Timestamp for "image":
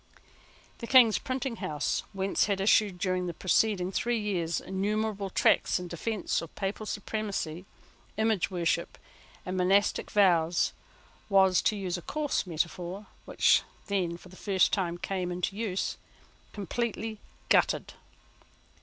8.17-8.49